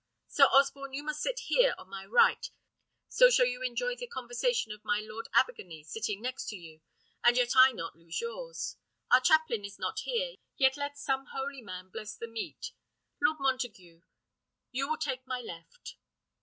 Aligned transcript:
Sir 0.27 0.45
Osborne, 0.45 0.93
you 0.93 1.03
must 1.03 1.21
sit 1.21 1.41
here 1.41 1.75
on 1.77 1.87
my 1.87 2.03
right, 2.07 2.49
so 3.07 3.29
shall 3.29 3.45
you 3.45 3.61
enjoy 3.61 3.95
the 3.95 4.07
conversation 4.07 4.71
of 4.71 4.83
my 4.83 4.99
Lord 4.99 5.29
Abergany, 5.31 5.83
sitting 5.83 6.23
next 6.23 6.47
to 6.49 6.55
you, 6.55 6.81
and 7.23 7.37
yet 7.37 7.51
I 7.55 7.71
not 7.71 7.95
lose 7.95 8.19
yours. 8.19 8.77
Our 9.11 9.21
chaplain 9.21 9.63
is 9.63 9.77
not 9.77 9.99
here, 9.99 10.37
yet 10.57 10.75
let 10.75 10.97
some 10.97 11.27
holy 11.35 11.61
man 11.61 11.89
bless 11.89 12.15
the 12.15 12.25
meat. 12.27 12.71
Lord 13.21 13.37
Montague, 13.39 14.01
you 14.71 14.87
will 14.89 14.97
take 14.97 15.27
my 15.27 15.39
left." 15.39 15.97